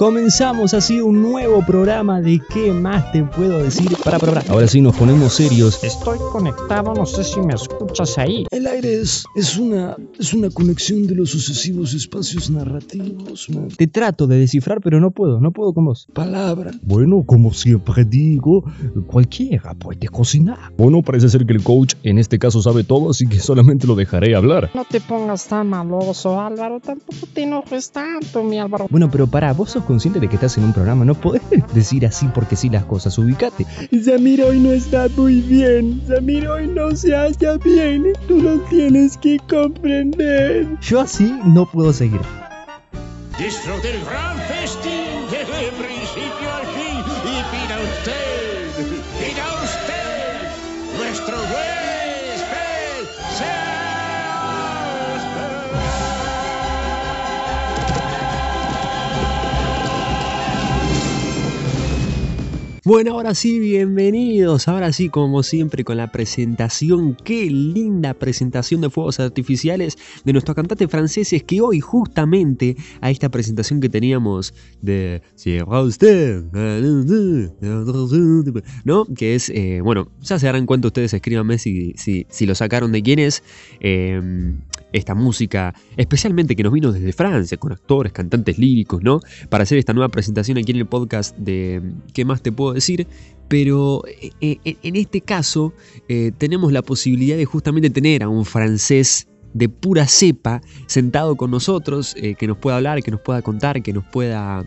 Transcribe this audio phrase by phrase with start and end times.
[0.00, 3.86] Comenzamos así un nuevo programa de qué más te puedo decir.
[4.02, 4.50] Para, para, para.
[4.50, 5.84] Ahora sí nos ponemos serios.
[5.84, 8.46] Estoy conectado, no sé si me escuchas ahí.
[8.50, 13.50] El aire es, es, una, es una conexión de los sucesivos espacios narrativos.
[13.50, 13.68] man.
[13.68, 16.08] Te trato de descifrar, pero no puedo, no puedo con vos.
[16.14, 16.70] Palabra.
[16.80, 18.64] Bueno, como siempre digo,
[19.06, 20.72] cualquiera puede cocinar.
[20.78, 23.96] Bueno, parece ser que el coach en este caso sabe todo, así que solamente lo
[23.96, 24.70] dejaré hablar.
[24.72, 26.80] No te pongas tan maloso, Álvaro.
[26.80, 28.86] Tampoco te enojes tanto, mi Álvaro.
[28.88, 31.42] Bueno, pero para, vos sos consciente de que estás en un programa, no podés
[31.74, 33.66] decir así porque sí las cosas, ubicate.
[34.04, 36.00] Samir hoy no está muy bien.
[36.06, 38.12] Samir hoy no se halla bien.
[38.28, 40.68] Tú lo tienes que comprender.
[40.80, 42.20] Yo así no puedo seguir.
[43.36, 48.60] Disfrute el gran festín desde principio al fin y pida usted,
[49.18, 51.79] pida usted, nuestro huésped
[62.82, 64.66] Bueno, ahora sí, bienvenidos.
[64.66, 67.14] Ahora sí, como siempre, con la presentación.
[67.14, 71.42] Qué linda presentación de fuegos artificiales de nuestros cantantes franceses.
[71.42, 75.20] Que hoy, justamente, a esta presentación que teníamos de.
[75.34, 76.42] Cierra usted.
[78.84, 79.04] ¿No?
[79.14, 79.50] Que es.
[79.50, 83.18] eh, bueno, ya se darán cuenta ustedes, escríbanme si, si, si lo sacaron de quién
[83.18, 83.42] es.
[83.80, 84.54] eh,
[84.92, 89.20] esta música, especialmente que nos vino desde Francia, con actores, cantantes líricos, ¿no?
[89.48, 93.06] Para hacer esta nueva presentación aquí en el podcast de ¿Qué más te puedo decir?
[93.48, 95.72] Pero eh, eh, en este caso
[96.08, 101.50] eh, tenemos la posibilidad de justamente tener a un francés de pura cepa sentado con
[101.50, 104.64] nosotros, que nos pueda hablar, que nos pueda contar, que nos pueda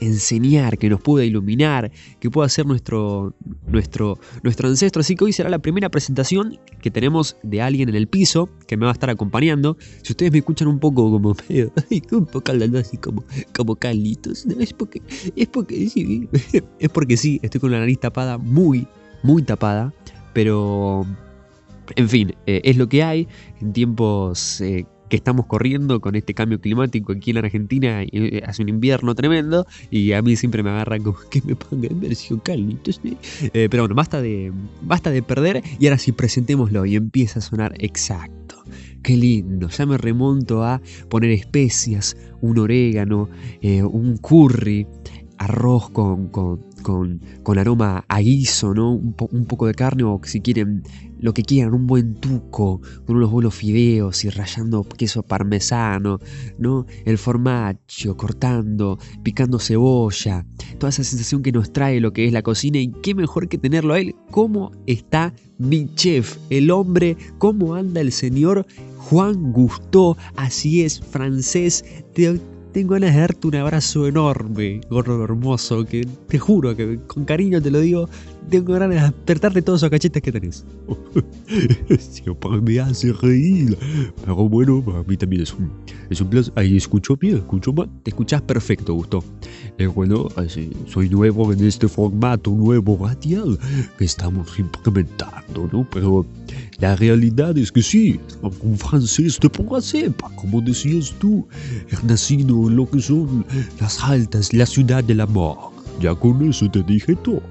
[0.00, 3.34] enseñar, que nos pueda iluminar, que pueda ser nuestro,
[3.66, 5.00] nuestro, nuestro ancestro.
[5.00, 8.76] Así que hoy será la primera presentación que tenemos de alguien en el piso que
[8.76, 9.76] me va a estar acompañando.
[10.02, 11.72] Si ustedes me escuchan un poco como medio,
[12.12, 15.02] un poco hablando así como, como Carlitos, no, es porque,
[15.34, 16.28] es porque sí,
[16.78, 18.86] es porque sí, estoy con la nariz tapada, muy,
[19.22, 19.92] muy tapada,
[20.32, 21.06] pero
[21.94, 23.28] en fin, eh, es lo que hay
[23.60, 28.02] en tiempos eh, que estamos corriendo con este cambio climático aquí en Argentina.
[28.02, 31.88] eh, hace un invierno tremendo y a mí siempre me agarra como que me ponga
[31.88, 33.00] en versión Carlitos.
[33.04, 33.16] ¿eh?
[33.52, 34.52] Eh, pero bueno, basta de,
[34.82, 38.56] basta de perder y ahora sí presentémoslo y empieza a sonar exacto.
[39.02, 43.28] Qué lindo, ya me remonto a poner especias, un orégano,
[43.60, 44.86] eh, un curry,
[45.38, 48.70] arroz con, con, con, aroma a guiso.
[48.70, 50.84] Un, po- un poco de carne o si quieren
[51.18, 56.20] lo que quieran, un buen tuco, con unos buenos fideos y rallando queso parmesano,
[56.58, 56.86] ¿no?
[57.04, 60.46] El formaggio, cortando, picando cebolla,
[60.78, 63.58] toda esa sensación que nos trae lo que es la cocina y qué mejor que
[63.58, 64.14] tenerlo a él.
[64.30, 67.16] ¿Cómo está mi chef, el hombre?
[67.38, 68.66] ¿Cómo anda el señor
[68.98, 70.16] Juan Gusteau?
[70.36, 71.84] Así es, francés.
[72.14, 72.40] Te-
[72.76, 77.62] tengo ganas de darte un abrazo enorme, gordo hermoso, que te juro que con cariño
[77.62, 78.06] te lo digo,
[78.50, 80.62] tengo ganas de despertarte todos esos cachetes que tenés.
[81.98, 83.78] Siempre me hace reír.
[84.20, 85.70] Pero bueno, para mí también es un,
[86.10, 86.52] es un placer.
[86.56, 87.88] Ahí escucho bien, escucho mal.
[88.02, 89.24] Te escuchás perfecto, Gusto.
[89.78, 93.58] Eh, bueno, así, soy nuevo en este formato nuevo radial
[93.98, 95.86] que estamos implementando, ¿no?
[95.90, 96.24] Pero
[96.78, 98.20] la realidad es que sí,
[98.62, 101.46] un francés de pura cepa, como decías tú,
[101.90, 103.44] he nacido en lo que son
[103.80, 105.72] las altas, la ciudad del amor.
[106.00, 107.42] Ya con eso te dije todo.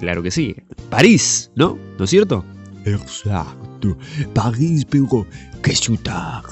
[0.00, 0.54] Claro que sí.
[0.90, 1.78] París, ¿no?
[1.98, 2.44] ¿No es cierto?
[2.86, 3.96] Exacto.
[4.32, 5.26] París, pero
[5.62, 6.44] qué ciudad.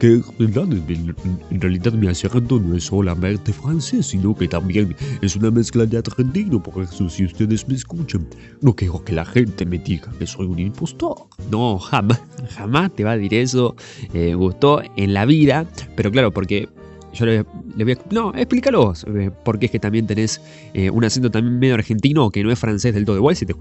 [0.00, 5.84] Que en realidad, mi acento no es solamente francés, sino que también es una mezcla
[5.84, 6.62] de argentino.
[6.62, 8.26] Por eso, si ustedes me escuchan,
[8.62, 11.26] no quiero que la gente me diga que soy un impostor.
[11.50, 12.22] No, jamás,
[12.56, 13.76] jamás te va a decir eso,
[14.14, 15.66] eh, Gusto, en la vida.
[15.94, 16.70] Pero claro, porque
[17.12, 17.44] yo le,
[17.76, 17.98] le voy a...
[18.10, 20.40] No, explícalo eh, porque es que también tenés
[20.74, 23.16] eh, un acento también medio argentino que no es francés del todo.
[23.16, 23.54] Igual se te.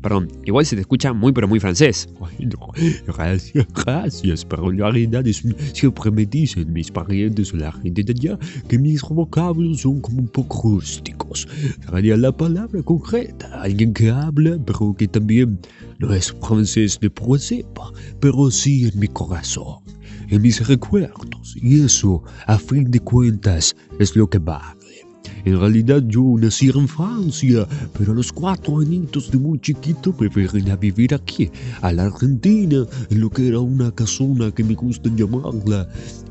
[0.00, 2.08] Perdón, igual se te escucha muy pero muy francés.
[2.20, 2.68] Ay, no,
[3.06, 5.42] gracias, gracias, pero la realidad es
[5.72, 10.20] siempre me dicen mis parientes o la gente de allá que mis vocablos son como
[10.20, 11.48] un poco rústicos.
[11.90, 15.58] Sería la palabra concreta, alguien que habla, pero que también
[15.98, 19.78] no es francés de cepa, pero sí en mi corazón,
[20.28, 24.76] en mis recuerdos, y eso, a fin de cuentas, es lo que vale.
[25.44, 30.28] En realidad yo nací en Francia, pero a los cuatro añitos de muy chiquito me
[30.28, 31.50] vine a vivir aquí,
[31.82, 35.88] a la Argentina, en lo que era una casona que me gusta llamarla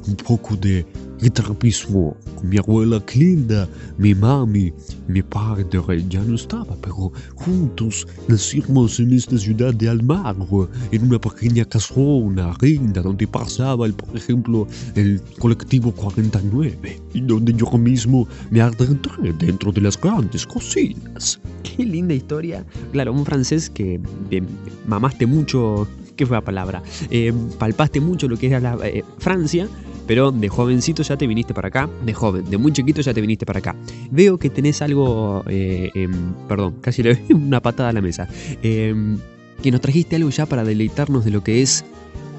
[0.08, 0.86] un poco de
[1.26, 3.68] retrapismo mi abuela Clinda,
[3.98, 4.72] mi mami,
[5.08, 5.66] mi padre
[6.08, 12.54] ya no estaba, pero juntos nacimos en esta ciudad de Almagro, en una pequeña casona
[12.62, 19.34] linda donde pasaba, el, por ejemplo, el colectivo 49, y donde yo mismo me adentré
[19.40, 21.40] dentro de las grandes cocinas.
[21.64, 22.64] Qué linda historia.
[22.92, 24.00] Claro, un francés que
[24.30, 24.44] eh,
[24.86, 26.84] mamaste mucho, ¿qué fue la palabra?
[27.10, 29.68] Eh, palpaste mucho lo que era la, eh, Francia,
[30.08, 33.22] pero de jovencito ya te viniste para acá, de joven, de muy chiquito ya te
[33.22, 33.76] viniste para acá.
[34.12, 38.28] Veo que tenés algo, eh, em, perdón, casi le doy una patada a la mesa,
[38.62, 39.18] em,
[39.62, 41.86] que nos trajiste algo ya para deleitarnos de lo que es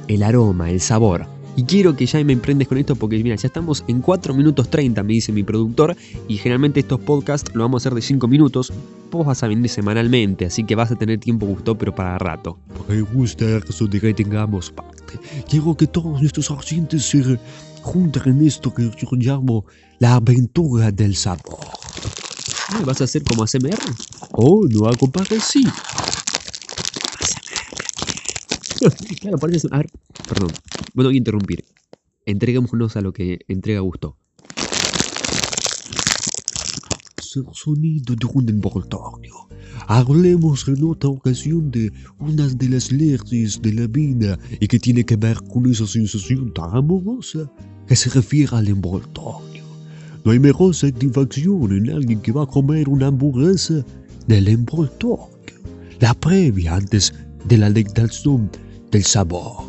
[0.09, 1.36] el aroma, el sabor.
[1.57, 4.69] Y quiero que ya me emprendes con esto porque mira, ya estamos en 4 minutos
[4.69, 5.97] 30, me dice mi productor,
[6.29, 8.71] y generalmente estos podcasts lo vamos a hacer de 5 minutos.
[9.11, 12.59] Vos vas a venir semanalmente, así que vas a tener tiempo gusto, pero para rato.
[12.89, 15.19] Me gusta eso de que tengamos parte.
[15.49, 17.39] Quiero que todos nuestros oyentes se
[17.81, 19.65] junten en esto que yo llamo
[19.99, 21.61] la aventura del sabor.
[22.69, 23.79] Ah, ¿Vas a hacer como ASMR?
[24.33, 25.73] Oh, no hago parecido.
[29.21, 29.69] claro, parece...
[29.71, 29.91] A ver,
[30.29, 30.51] perdón,
[31.03, 31.65] no voy a interrumpir.
[32.25, 34.17] Entreguémonos a lo que entrega gusto.
[37.53, 39.35] Sonido de un envoltorio.
[39.89, 45.05] Hablemos en otra ocasión de una de las leyes de la vida y que tiene
[45.05, 47.51] que ver con esa sensación tan amorosa
[47.87, 49.65] que se refiere al envoltorio.
[50.25, 53.85] No hay mejor satisfacción en alguien que va a comer una hamburguesa
[54.27, 55.29] del envoltorio,
[56.01, 57.15] la previa antes
[57.45, 58.51] de la delectación
[58.91, 59.66] del sabor,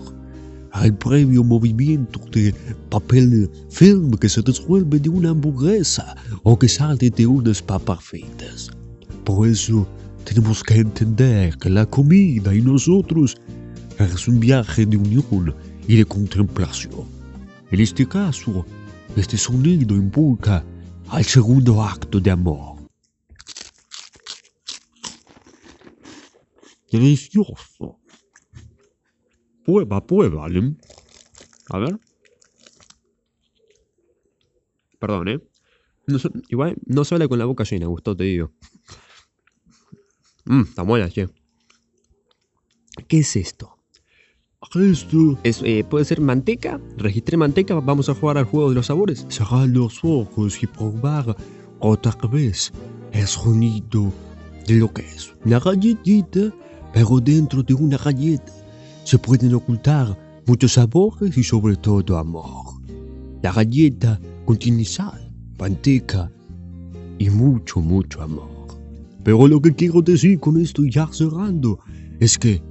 [0.77, 2.53] al previo movimiento de
[2.89, 8.69] papel film que se resuelve de una hamburguesa o que sale de unas papas fritas.
[9.23, 9.87] Por eso
[10.23, 13.37] tenemos que entender que la comida y nosotros
[13.97, 15.55] es un viaje de unión
[15.87, 17.05] y de contemplación.
[17.71, 18.65] En este caso,
[19.15, 20.63] este sonido invoca
[21.09, 22.77] al segundo acto de amor.
[26.91, 27.99] Delicioso.
[29.67, 30.45] Prueba, prueba.
[30.45, 31.99] A ver.
[34.97, 35.41] Perdón, ¿eh?
[36.07, 36.17] No
[36.47, 38.51] igual no se habla con la boca llena, Gustavo, te digo.
[40.45, 41.27] Mmm, está buena, che.
[43.09, 43.77] ¿Qué es esto?
[44.73, 46.79] Esto, Es, eh, ¿Puede ser manteca?
[46.97, 47.75] ¿Registré manteca?
[47.75, 49.25] ¿Vamos a jugar al juego de los sabores?
[49.27, 51.35] cerrar los ojos y probar
[51.79, 52.71] otra vez
[53.11, 54.13] el sonido
[54.65, 56.53] de lo que es una galletita,
[56.93, 58.66] pero dentro de una galleta
[59.07, 62.81] se pueden ocultar muchos sabores y sobre todo amor.
[63.41, 66.29] La galleta contiene sal, manteca
[67.17, 68.49] y mucho, mucho amor.
[69.23, 71.79] Pero lo que quiero decir con esto ya cerrando
[72.19, 72.61] es que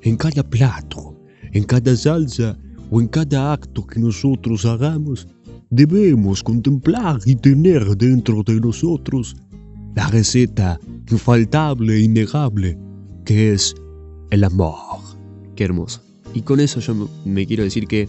[0.00, 1.14] en cada plato,
[1.52, 2.56] en cada salsa
[2.90, 5.28] o en cada acto que nosotros hagamos,
[5.68, 9.36] debemos contemplar y tener dentro de nosotros
[9.94, 10.80] la receta
[11.10, 12.78] infaltable e innegable
[13.26, 13.74] que es
[14.30, 14.91] el amor.
[15.62, 16.02] Hermoso.
[16.34, 18.08] Y con eso yo me- quiero decir que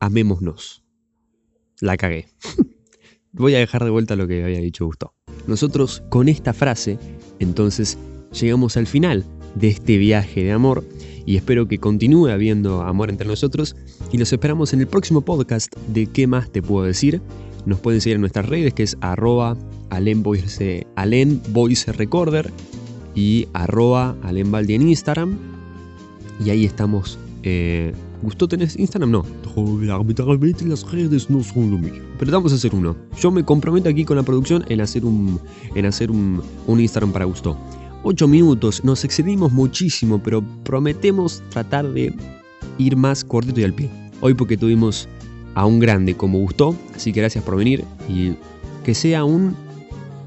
[0.00, 0.82] amémonos.
[1.80, 2.28] La cagué.
[3.32, 5.14] Voy a dejar de vuelta lo que había dicho Gusto.
[5.46, 6.98] Nosotros con esta frase,
[7.38, 7.98] entonces,
[8.32, 9.24] llegamos al final
[9.54, 10.84] de este viaje de amor
[11.26, 13.76] y espero que continúe habiendo amor entre nosotros
[14.12, 17.20] y los esperamos en el próximo podcast de ¿Qué más te puedo decir?
[17.66, 19.56] Nos pueden seguir en nuestras redes que es arroba
[19.90, 22.52] alenvoice, alenvoicerecorder
[23.14, 25.38] y arroba alenvaldi en Instagram
[26.42, 27.18] y ahí estamos.
[27.42, 27.92] Eh,
[28.22, 29.10] ¿Gustó tenés Instagram?
[29.10, 29.26] No.
[30.64, 31.78] Las redes no son lo.
[32.18, 32.96] Pero vamos a hacer uno.
[33.20, 35.38] Yo me comprometo aquí con la producción en hacer un,
[35.74, 37.56] en hacer un, un Instagram para Gusto.
[38.02, 42.14] 8 minutos, nos excedimos muchísimo, pero prometemos tratar de
[42.78, 43.88] ir más cortito y al pie.
[44.20, 45.08] Hoy porque tuvimos
[45.54, 48.34] a un grande como Gusto, así que gracias por venir y
[48.84, 49.56] que sea un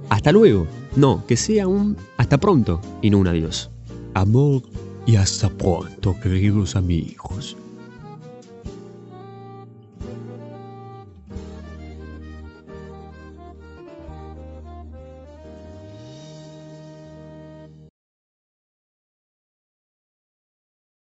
[0.09, 0.67] hasta luego.
[0.95, 3.69] No, que sea un hasta pronto y no un adiós.
[4.15, 4.63] Amor
[5.07, 7.57] y hasta pronto, queridos amigos.